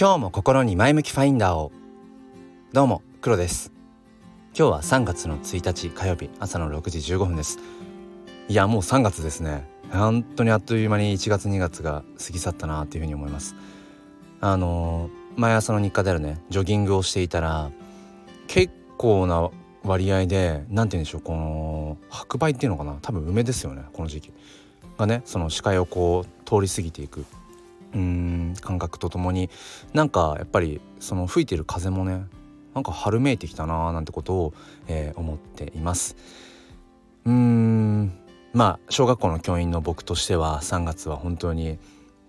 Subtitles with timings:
[0.00, 1.72] 今日も心に前向きファインダーを。
[2.72, 3.72] どうも黒です。
[4.56, 7.58] 今日は3月の1日火曜日朝の6時15分です。
[8.46, 9.68] いやもう3月ですね。
[9.90, 13.56] 本当にあっという間に1月2月が過ぎ去ったなというふうに思います。
[14.40, 17.72] あの毎朝の日課であるねジョギングをしていたら
[18.46, 19.50] 結構な
[19.82, 22.98] 割合で何て言うんでしょうこの白梅っていうのかな？
[23.02, 24.32] 多分梅ですよねこの時期。
[24.96, 27.24] がねその視界をこう通り過ぎていく。
[27.94, 29.50] うん感覚とともに
[29.94, 32.24] なんかやっぱりその吹いてる風もね
[32.74, 34.54] なんか春めいてきたなーなんてことを、
[34.86, 36.16] えー、思っています。
[37.24, 38.12] うん
[38.52, 41.78] まあ小学校の教員の僕としては3月は本当に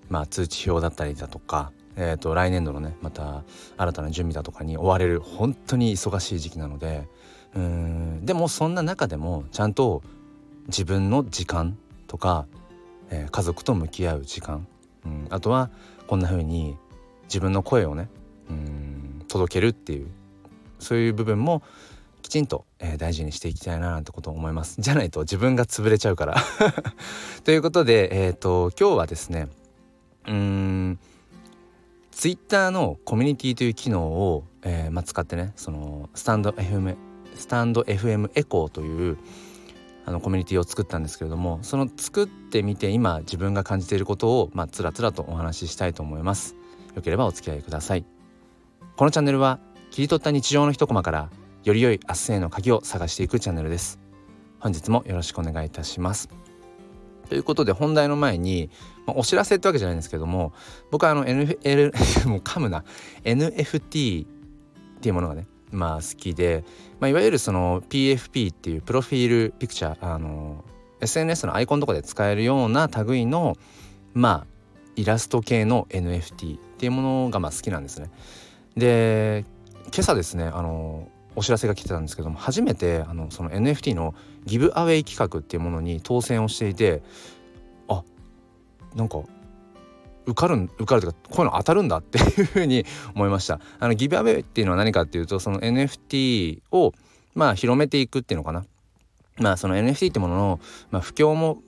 [0.09, 1.71] まあ通知表だったりだとか
[2.01, 3.43] えーと、来年度のねまた
[3.75, 7.07] 新たな準備だとかに追われる本当に忙しい時期なので
[7.55, 10.01] うんでもそんな中でもちゃんと
[10.67, 12.45] 自分の時間とか、
[13.09, 14.67] えー、家族と向き合う時間、
[15.05, 15.69] うん、あとは
[16.07, 16.77] こんな風に
[17.23, 18.09] 自分の声をね
[18.49, 20.07] うん届けるっていう
[20.79, 21.61] そういう部分も
[22.21, 24.75] きちんと、えー、大事にしていきたいななんてことを思います。
[24.79, 26.35] じゃないと自分が潰れちゃうから。
[27.43, 29.47] ということでえっ、ー、と今日はですね
[30.27, 30.99] うん
[32.11, 36.97] ツイッターのコミュニティという機能を、えーま、使ってねそのスタンド FM
[37.35, 39.17] スタンド FM エコーという
[40.09, 46.55] あのコミュニティを作ったんですけれどもその作ってみて今自分が感じていることをまあつらつらとお話ししたいと思います。
[46.95, 48.03] よければお付き合いください。
[48.95, 49.59] このチャンネルは
[49.91, 51.29] 切り取った日常の一コマから
[51.63, 53.99] より良い明日への鍵を探していくチャンネルです。
[54.59, 56.27] 本日もよろしくお願いいたします。
[57.29, 58.71] ということで本題の前に、
[59.05, 60.53] まあ、お知らせってわけじゃないんですけども
[60.89, 62.83] 僕はあの NFL もう噛むな。
[63.25, 64.27] NFT っ
[65.01, 66.63] ていうものがねまあ好きで、
[66.99, 70.63] まあ、いわゆるその PFP っていうプロフィールピクチャーあの
[71.01, 73.55] SNS のアイコンとかで使えるような類の
[74.13, 74.47] まあ
[74.95, 78.09] イラスト系の NFT っていうものがまあ好きなんですね。
[78.75, 79.45] で
[79.85, 84.13] 今朝ですねあのお知らせが来てたんですけども初めてあのその NFT の
[84.45, 87.01] ギブアウェイ企画っていうものに当選をしていて
[87.87, 88.03] あ
[88.95, 89.19] なんか
[90.25, 92.85] 受かる受かるとかこういうの当たるんだっていうふうに
[93.15, 93.59] 思いました。
[93.79, 96.93] あのギブアウェイっていうのは何かっていうとその NFT を
[97.35, 98.65] まあ広めていくっていうのかな。
[99.37, 100.59] まあその NFT ってものの、
[100.91, 101.61] まあ、不況も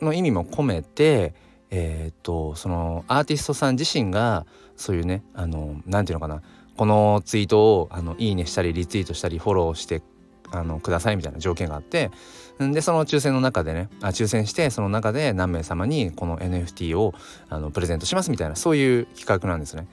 [0.00, 1.34] の意味も込めて
[1.70, 6.42] えー、っとそのアーティストさん自身がそういうねあの何て言うのかな。
[6.76, 10.00] このツイートをあのいいねしたりリツイートしたりフォローして
[10.52, 12.12] あのくださいみたいな条件があって
[12.58, 17.14] でその抽選の中でねあ抽選してその中で何名様にこの NFT を
[17.48, 19.86] あのプレゼントしますみたいなそういう企画なんですね。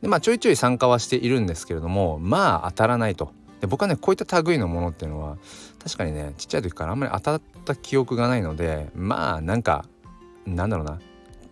[0.00, 3.32] でまあちょいちょい参加はしているんですけれどもまあ当たらないと。
[3.60, 5.36] で僕はねこういった類のものっていうのは
[5.82, 9.84] 確かにねちっちゃい時からあんまり当たった記憶がないのでまあなんか
[10.46, 11.00] なんだろうな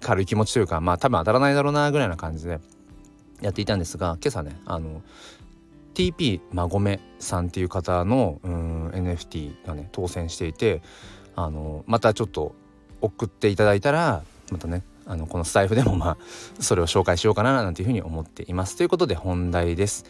[0.01, 2.61] 軽い気持ちというかまあ多分当たらないだろうなぐらいな感じで
[3.41, 5.03] やっていたんですが今朝ねあの
[5.95, 10.83] TP まごめさんっていう方のうん NFT がね当選していて
[11.37, 12.55] あのまたちょっと
[13.01, 16.17] 送っていただいたらまたねあのこのスタイフでもまあ
[16.61, 18.77] それを紹介しようかななんていうふうに思っています。
[18.77, 20.05] ということで本題です。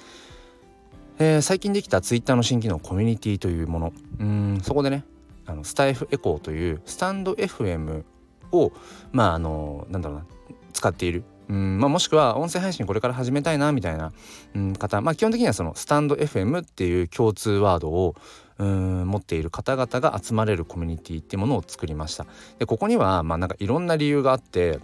[1.19, 5.05] えー、最近できた Twitter の新機能コミュニティというものうんそこでね
[5.47, 8.05] あのスタイフエコーというスタンド FM
[8.53, 8.73] を
[9.13, 10.27] まああのなんだろうな
[10.73, 14.13] 使っているうんまあ、もしくは音声配信これから始めたいなみたいな、
[14.55, 18.15] うん、方、まあ、基本的にはそのスタンド FM っていう共通ワードを
[18.59, 22.27] うん持っている方々が集まれるコミュニティっていうものを作りました。
[22.59, 24.79] でここにはまあなんかいろんな理由があって、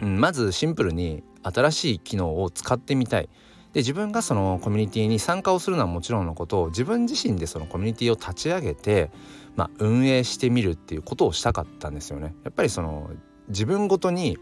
[0.00, 3.28] うん、まずシンプルに新しい機能を使ってみたい。
[3.72, 9.10] で自分がそのコミュニティに参加をするのはもちろんのことを自分自身でそのコミュニティを立ち上げて、
[9.56, 12.34] まあ、運営してみるっていうことをしたかったんですよね。
[12.44, 13.10] やっぱりその
[13.48, 14.38] 自分ごとに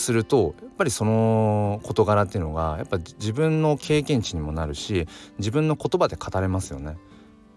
[0.00, 5.06] するとやっぱりその事柄っていうのがやっぱ自分の経験値にもなるし
[5.38, 6.96] 自分の言葉で語れますよね。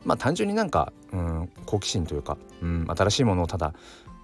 [0.05, 3.73] まあ単純になんか、うん、好奇心というか、うん、新しいものをただ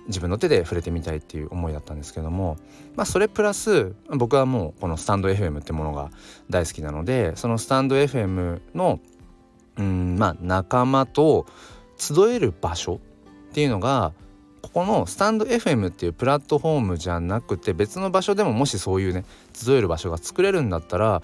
[0.08, 2.58] 自分の手で触れてみたいっていう思いだったんですけども
[2.96, 6.10] まあそれプラス僕はもうこのスタンド FM ってものが
[6.50, 9.00] 大好きなのでそのスタンド FM の
[9.78, 11.46] うんまあ仲間と
[11.98, 13.00] 集える場所っ
[13.54, 14.14] ていうのが
[14.68, 19.24] ここのスタンド FM っていうプラットフォームじゃなくて別の場所でももしそういうね
[19.54, 21.22] 集える場所が作れるんだったら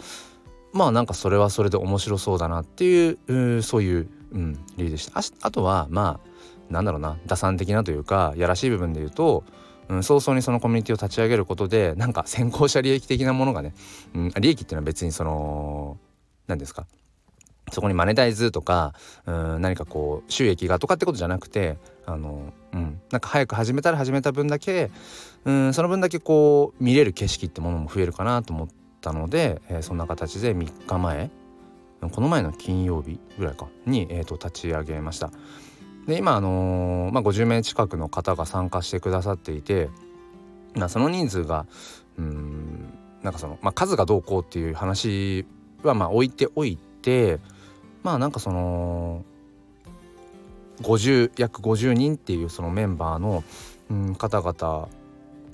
[0.71, 3.09] まあなんかそれはそれで面白そうだなってい
[3.57, 5.21] うそういう、うん、理由でした。
[5.41, 9.43] あとはまあなんだろうな打算的なというかやらしい部分で言うと、
[9.89, 13.73] うん、早々にそのコミュニティを立ち上げることでなんか先行者利益的なものがね、
[14.15, 15.97] うん、利益っていうのは別にその
[16.47, 16.87] 何ですか
[17.71, 18.93] そこにマネタイズとか
[19.25, 24.89] うん何かこう収益がとかってことじゃなくてあのうんなんか早く始めたら始めた分だけ
[25.45, 28.68] うんその分だけこう見れる景色ってものも増えるかなと思っ
[29.01, 31.30] たので、えー、そんな形で3日前
[32.12, 35.31] この前の金曜日ぐらいかに、えーと、立ち上げました。
[36.07, 39.89] で今あのー、まあ、50名近くの方が参加してくださっていて、
[40.74, 41.68] まあ、その人数が
[42.18, 45.45] うんなんかその、まあ、数がどうこうっていう話
[45.83, 47.39] はまあ置いておいて
[48.01, 49.24] まあなんかその
[50.81, 53.43] 50約50人っていうそのメンバーの、
[53.89, 54.89] うん、方々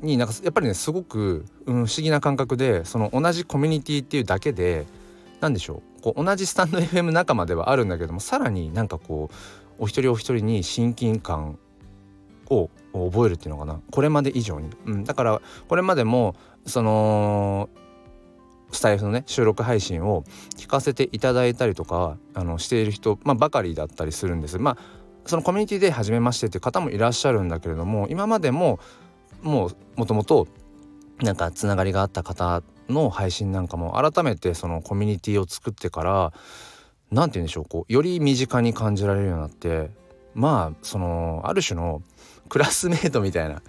[0.01, 4.85] になんかやっぱりねすごく、うん、不思議な感覚でその同じコミュニティっていうだけで
[5.41, 11.57] 何でしょうこう同じスタンド FM 仲間ではあるんだけどもさらになんかこうお一人お一人に親近感
[12.49, 17.69] を覚えるっていうのかなこれまで以上に、うん、だからこれまでもその
[18.71, 20.23] スタイフのね収録配信を
[20.55, 24.57] 聞かせていただいたりとかあのしている人、まあ、ばかりだったりするんです。
[24.59, 24.77] まあ
[25.25, 28.79] そのコミュニティで初めましてっていう方もいらっしゃるんだけれども今までも
[29.41, 30.47] もうもともと
[31.21, 36.33] なんかつながりがあった方の配信なんかも改めてそのコミュニティを作ってから
[37.11, 39.91] 何て言うんでしょうこうより身近に感じられるようになって
[40.33, 42.01] まあそのある種の
[42.49, 43.61] クラスメートみたいな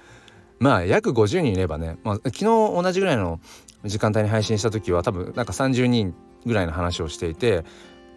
[0.58, 3.41] まあ約50人いればね、まあ、昨日同じぐらいの
[3.85, 6.14] 時間帯に配信した時は多分なんか30人
[6.44, 7.64] ぐらいの話をしていて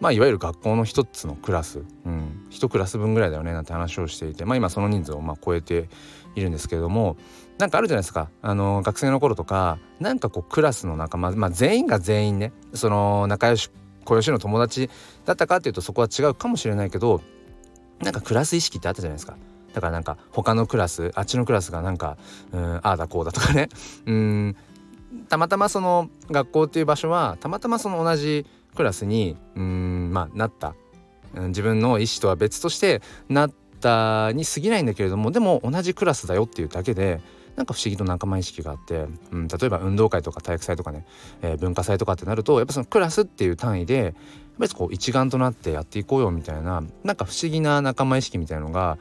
[0.00, 3.52] まあいわゆる学校の一つのクラス、うん、一クラス分ぐらいだよね。
[3.52, 4.44] なんて話をしていて。
[4.44, 5.88] まあ今その人数をまあ超えて
[6.34, 7.16] いるんですけれども。
[7.58, 8.30] なんかあるじゃないですか。
[8.42, 12.52] あの学生の頃とかなんかこうクラスの仲間、まあ、全員が全員ね。
[12.74, 13.70] その仲良し
[14.04, 14.90] 小良しの友達
[15.24, 17.22] だったかっていうとそこは違うかもしれないけど
[18.00, 19.36] なんかクラス意識ってあったじゃないですか。
[19.72, 22.16] だからなんか他のクラスあっちのクラスがなんか
[22.52, 23.68] うんああだこうだとかね。
[24.06, 24.56] うん。
[25.28, 30.74] たまたまその学校っていう場所はたまたまその同じクラスにうんまあなった、
[31.34, 37.20] 自分の意思とは別としてなったに過ぎないんだけれどもでも同じクラスだよっていうだけで
[37.56, 41.06] なんか不思議と仲間意識があって、うん、例えば運動会とか体育祭とかね、
[41.42, 44.12] えー、文化祭とかってなるとやっぱそのクラスっていう単位でやっ
[44.58, 48.98] ぱりこう一丸となってやっていこうよみたいななんか不思議な仲間意識みたいのが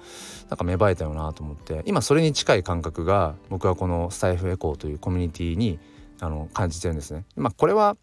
[0.50, 5.80] なんか芽生えたよなと思って今それに近い感覚が僕はこのスタイフエコーというコミュニティに
[6.20, 7.26] あの感じてるんですね。
[7.36, 7.98] まあ、これは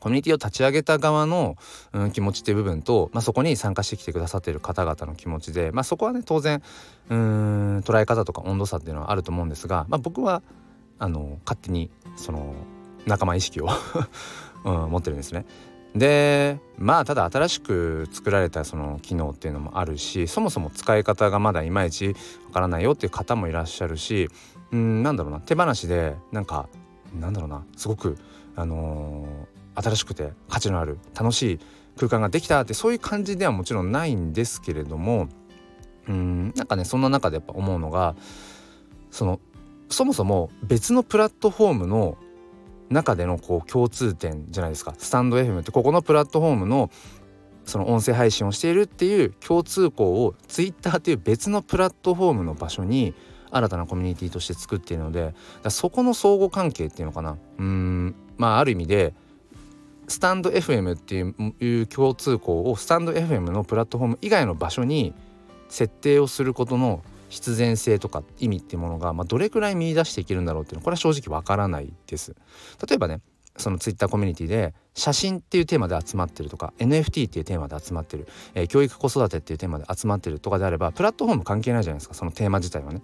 [0.00, 1.56] コミュニティを立ち上げた側の、
[1.92, 6.62] うん、気持ちっていう部分と、まあ、そこに参加してきてくださっている方々の気持ちで、まあ、そこはね当然
[7.10, 10.42] うん捉え方とか温度差っていうのはあると思うんですが、まあ、僕は
[10.98, 12.54] あの勝手にその
[13.06, 13.68] 仲間意識を
[14.64, 15.46] うん、持ってるんですね。
[15.94, 22.14] でまあただ新しく作られたその機能っていうのもあるしそもそも使い方がまだいまいち
[22.46, 24.28] わからないよっていう方もいらっしゃるし
[24.70, 26.68] うんなんだろうな手放しでなんか
[27.18, 28.18] なんだろうなすごく
[28.54, 31.60] あのー、新しくて価値のある楽しい
[31.96, 35.28] 空間ができたってそういう感じではもちろんないんですけれども
[36.08, 38.16] うんなんかねそんな中でやっぱ思うのが
[39.10, 39.40] その
[39.88, 42.18] そもそも別のプラットフォームの
[42.90, 44.94] 中でのこう共通点じゃないですか。
[44.98, 46.90] スタンド FM ってここのプラットフォームの
[47.64, 53.14] その音声配信をしているっていう共通項を Twitter っていう別のプラットフォームの場所に
[53.50, 55.34] 新たなコミュニティとして作っているので
[55.68, 57.36] そこの相互関係っていうのかな。
[57.58, 59.14] うんまあある意味で
[60.08, 65.14] スタンド FM っていう共通項をスタンド FM のプラットフォーム以外の場所に
[65.68, 72.34] 設定をすることの必然性とか意味っていうものが、まあ、どれくらい見出していけるんだろうっていうのはこれは正直わからないです。
[72.88, 73.20] 例えばね
[73.58, 83.02] そのツイッターコミュニティで写真っていうテーマで集まってるとか NFT っていうテーマで集まってる、えー、教育子育てっていうテーマで集まってるとかであればプラットフォーム関係ないじゃないですかそのテーマ自体はね。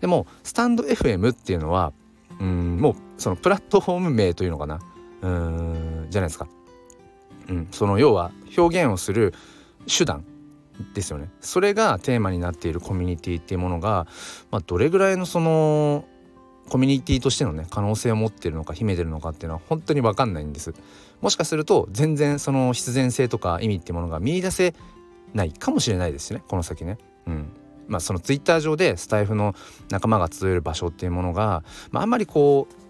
[0.00, 1.92] でもスタンド FM っていうのは
[2.40, 4.80] うんもうそのプラットフォーム名というのかな
[5.22, 6.48] うんじゃないですか。
[7.48, 9.34] うん、その要は表現をする
[9.86, 10.24] 手段
[10.94, 11.30] ですよね。
[11.40, 14.06] それがテーマになっているコミュニティっていうものが、
[14.50, 16.04] まあ、どれぐらいのその
[16.68, 20.74] コミュニティとしてのね可能性を持ってるのか秘めてるのかっていうのは本当に分かんないんです。
[21.20, 24.74] もしかすると全然その必然性とか意味っていうものが見いだせ
[25.32, 26.98] ないかもしれないですねこの先ね。
[27.26, 27.52] うん。
[27.88, 29.54] まあ、そのツイッター上でスタイフの
[29.90, 32.85] 仲間が集える場所っていうものが、まあ、あんまりこう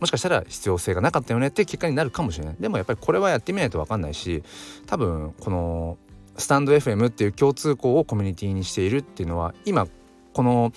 [0.00, 4.42] もしかしたら必要性がなかったよねって結果になるかもしれないでもやっぱりこれはやってみないと分かんないし
[4.86, 5.98] 多分この
[6.36, 9.86] スタンド FM っていう共通項をコミュニティにしているっていうのは今
[10.32, 10.72] この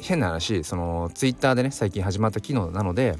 [0.00, 3.16] 変な話そのツイッターでね最近始まった機能なので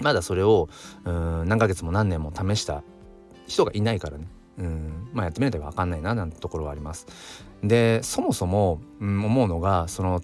[0.00, 0.68] まだそれを
[1.04, 2.82] うん何ヶ月も何年も試した
[3.46, 4.26] 人がいないからね
[4.58, 7.06] うんまあやってみないと分かんないななんてところはあります。
[7.62, 10.22] でそもそも、うん、思うのがその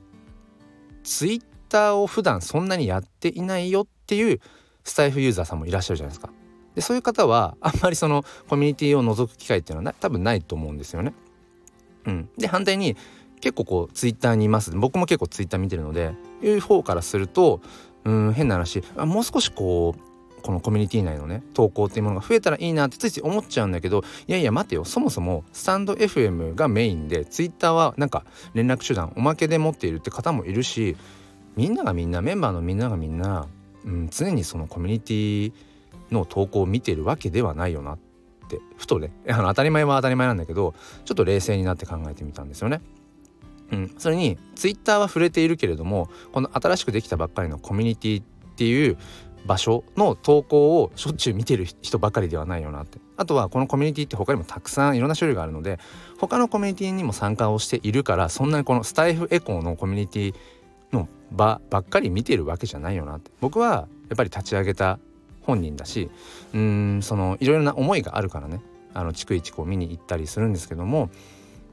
[1.02, 1.42] ツイッ
[1.72, 4.40] ターを普段そんなにやっていないよっていう
[4.84, 6.30] スタイフユーザーさんもいらっしゃるじゃないですか。
[6.74, 11.14] でそういう方はあんまりそのコミュニティを覗く機会っていうのは多分ないと思うんですよね。
[12.06, 12.96] うん、で反対に
[13.40, 17.60] 結構こうツイッターにいます僕も結構ツイッター見てるのでいう方からすると
[18.04, 28.24] うん変な話もう少しこうこのコミュニティ内のね投稿っていうものが増えたらいいなってついつい思っちゃうんだけどいやいや待てよそもそもスタンド FM がメインで Twitter はなんか
[28.54, 30.96] 連絡手段おまけで持っているって方もいるし
[31.56, 33.46] みんながみんなメンバーのみんながみんな、
[33.84, 35.52] うん、常にそのコミュニティ
[36.10, 37.98] の投稿を見てるわけではないよなっ
[38.48, 42.80] てふとねあの当たり前は当たり前なんだけどちょっと冷静になって考えてみたんですよね。
[43.70, 48.98] うん、それにツイッターは触れているけれどもこの新しくできたばっかりのコミュニティっていう
[49.46, 55.78] 場所の投稿をしょっちゅう見てる人ばかりではないよなってあとはこのコミュニティって他にもたくさんいろんな種類があるので
[56.18, 60.34] 他のコミュニティにも参加をしているからそんなにこのスタイフエコーのコミュニティ
[60.92, 63.30] の場ばっかり見てるわけじゃないよなって。
[63.40, 64.98] 僕はやっぱり立ち上げた
[65.42, 66.10] 本人だし
[66.54, 68.60] うんそのいろいろな思いがあるからね。
[68.94, 71.08] あの逐一こう見に行ったりするんですけども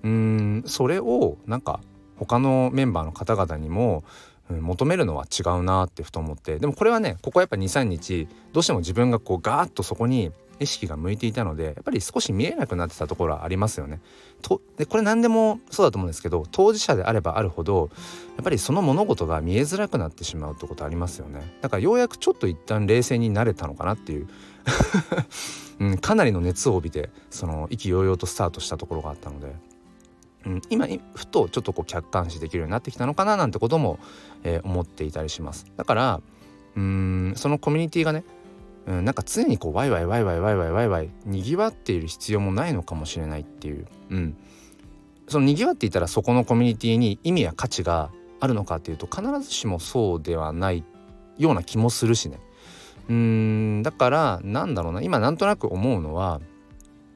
[0.03, 1.81] うんそれをなんか
[2.15, 4.03] 他のメンバーの方々にも
[4.49, 6.59] 求めるのは違うなってふと思って。
[6.59, 13.99] でもこれはねここはやっぱ23日どうしても自分がこうガーッとそこに意識が向いていたのでやっぱり少し見えなくなってたところはありますよね。
[14.41, 17.89] とでこれ何でもそうだと思うんですけど当事者であればあるほど
[18.35, 21.41] やっぱりその物事が見えづらくなってしまうってことありますよね。
[21.61, 24.27] だからようやくちょっと一旦冷静になれたのかなっていう
[25.79, 29.55] うん、かなりの熱を帯びてその意気揚々とスタートしたところがあったので。
[30.45, 33.99] うん、今ふとちょっとこう客観視できるようになってきたのかななんてことも、
[34.43, 36.21] えー、思っていたりしますだから
[36.77, 38.23] うんそのコミュニティがね、
[38.89, 44.35] うん、なんか常にこうワイワイワイワイワイワイワイワイにぎわっている必要もないのかもしれないっていう、うん、
[45.27, 50.83] そのにぎわっていたらそこのコミュニティに意味や価値があるのかっていうと必ずしもそうではない
[51.37, 52.39] ような気もするしね。
[53.09, 55.01] うんだからなんだろうな。
[55.01, 56.41] 今なんとなく思うのは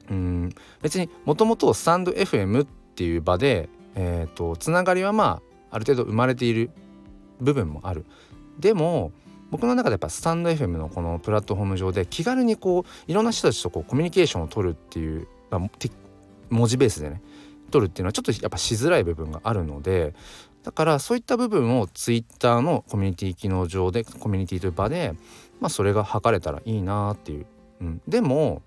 [0.08, 6.70] うん別にもともとスタンド FM っていう場で、えーと、つながりはまあある程度生まれている
[7.40, 8.04] 部分もある。
[8.60, 9.10] でも
[9.50, 15.70] 僕の中でやっぱスタンド FM のこのプラットフォーム上で気軽にこういろんな人たちとこうコミュニケーションを取るっていう、まあ、
[16.50, 17.22] 文字ベースでね
[17.70, 20.14] 取るっていうのはちょっとやっぱしづらい部分があるので
[20.62, 25.14] だからそういった部分を Twitter のコミュニティ機能上でコミュニティという場で、
[25.60, 27.46] まあ、それが測れたらいいなっていう、
[27.80, 28.62] うん、でも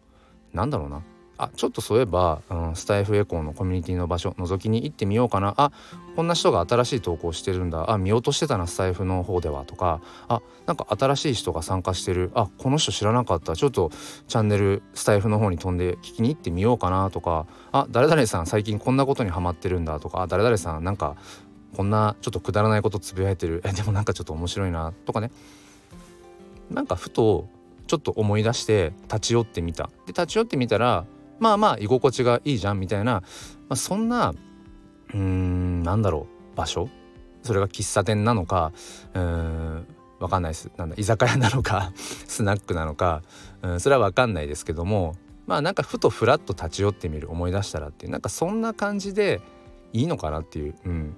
[0.53, 1.01] なんだろうな。
[1.37, 5.53] あちょっとそういえば、うん、スタイフエコーのコミュニティの場所覗きに行ってみようかな。
[5.57, 5.71] あ
[6.15, 7.91] こんな人が新しい投稿してるんだ。
[7.91, 10.01] あ見落としてたなスタイフの方ではとか。
[10.27, 12.31] あなんか新しい人が参加してる。
[12.33, 13.55] あこの人知らなかった。
[13.55, 13.91] ちょっと
[14.27, 17.45] チャンネルスタイフの方に飛んで聞きに行ってみようかなとか。
[17.71, 20.23] あ誰々さん最近こんなことにハマってるんだとか。
[20.23, 21.15] あ誰々さんなんか
[21.75, 23.61] こんなちょっとくだらないことつぶやいてる。
[23.63, 24.93] えでもなんかちょっと面白いな。
[25.05, 25.31] とかね。
[26.71, 27.47] なんかふと
[27.85, 29.89] ちょっと思い出して立ち寄ってみた。
[30.05, 31.05] で立ち寄ってみたら
[31.39, 33.21] まあまあ居心地がいいじゃんみたいな、ま
[33.69, 34.33] あ、そんな
[35.09, 36.89] うーんなんだろう場所？
[37.43, 38.71] それが喫茶店なのか
[39.13, 39.87] うーん
[40.19, 40.71] わかんないです。
[40.77, 43.21] なんだ居酒屋なのか スナックなのか
[43.61, 45.15] うんそれはわかんないですけども
[45.45, 49.41] まあなんかふとふらっと立ち寄ってみる思い出したらっていうなんかそんな感じで
[49.93, 51.15] いいのかなっていう、うん、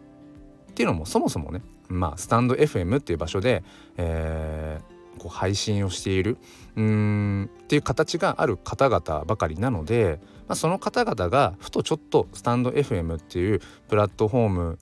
[0.69, 3.63] っていうのもそもそもねまあスタンド FM っていう場所で、
[3.97, 6.37] えー、こう配信をしている。
[6.75, 7.49] うん。
[7.63, 14.79] っていう形がある方々ばかりなので、まあ、その方々がふとちょっとスタンド FM っていうプラットフォーム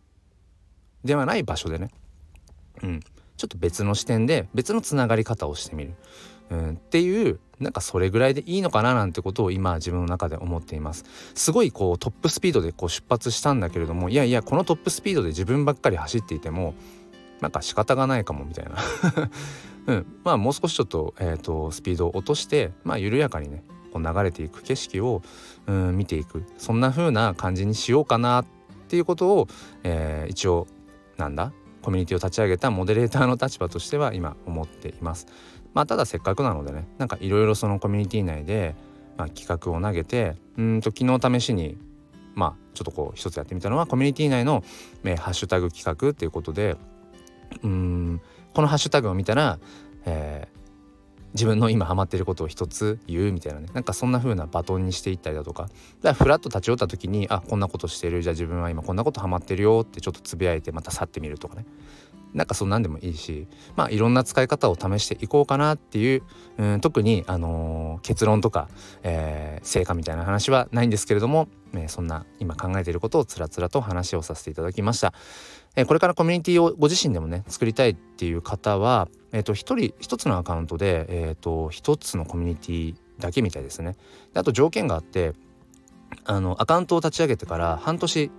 [1.04, 1.90] ではない場所でね、
[2.82, 5.94] うん、ちょっと別の視点で別のつながり方をしてみる、
[6.52, 11.06] うん、っていうなんかそれぐらいでいいのかななんてことを今自分の中で思っています。
[11.34, 16.76] すごいこうトップスピードでこう出発したんだけれどもいやいやこのトップスピードで自分ばっかり走っていても
[17.42, 18.76] なんか仕方がないかもみたいな。
[19.88, 25.22] うん、まあもう少しちょっと,、えーと、スピードを落としてまあ緩やかにねこう流れていく景色を、
[25.66, 28.46] うん、見ていくそんな風な感じにしようかなっ
[28.90, 29.48] ていうことを、
[29.84, 30.68] えー、一応
[31.18, 35.26] なんだコミュニティを立ち上げたモデレーターの立場としては今思っています。
[35.74, 38.76] まあただせっかくなのでねなんかいろいろそのコミュニティ内で、
[39.16, 41.78] まあ、企画を投げてうんと昨日試しに
[42.36, 44.64] まあちょっとこう一つやってみたのはコミュニティ内の、
[45.06, 46.76] えー、ハッシュタグ企画っていうことで
[47.64, 48.22] うん
[48.58, 49.60] このハッシュタグを見たら、
[50.08, 53.68] えー、自分の今ハマってることを一つ言うみたいなね。
[53.72, 55.66] なんかそんな風なバトンにしていったりだとか。
[55.66, 58.24] だからフラッと立ち寄った時にあこんなことしてる。
[58.24, 61.68] じゃあ自分は今こんなことハマってるよってちょっとつぶやいてまた去ってみるとかね。
[62.34, 66.24] なんかそんなんでもいいしまあいろんな使い方を試していこうかなっていう、
[66.58, 68.70] うん、特に、あのー、結論とか、
[69.04, 75.14] えー、成果みたいな話はないんですけれども、えー、そんな今考えていることをつらつらと話をさせていただきました。
[75.76, 83.96] えこれからコミュニティをご自身でもね作りたいっていう方は、えー、と1人1つのアカウントで、えー、と1つのコミュニティだけみたいですね。
[84.34, 85.34] であと条件があって
[86.26, 88.32] あのアカウントを立ち上げてから半年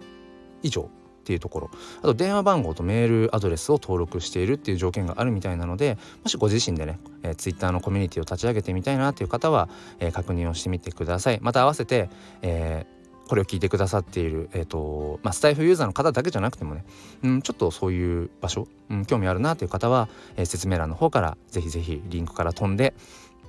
[0.62, 0.90] 以上
[1.29, 9.69] っていうところあと電話番号とメールアドレスを登録しているっていう条件があるみたいなのでもしご自身でね、えー、Twitter のコミュニティを立ち上げてみたいなっていう方は、
[9.99, 12.09] えー、確認をしてみてくださいまた合わせて、
[12.41, 16.87] えーこれを聞いてくださっている、えーとまあ、スタイフユーザーの方だけじゃなくてもね、
[17.23, 20.09] うん、ちょっとそういう場所、うん、興味あるなという方は、
[20.39, 22.95] えー、説明欄の方からぜひぜひリンクから飛んで、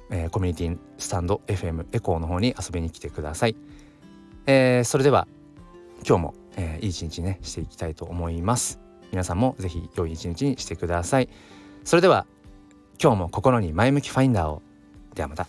[0.10, 3.56] えー、コミュニティスタンド FM エコーの方に遊びに来てください。
[4.48, 5.30] えー、それでは
[6.08, 8.80] 今日も、えー、いい一日ねしていきたいと思います。
[9.12, 11.30] 皆さんもぜひ良い一日にしてください。
[11.86, 12.28] それでは
[13.02, 14.62] 今日も心に前向きファインダーを。
[15.16, 15.48] ではまた。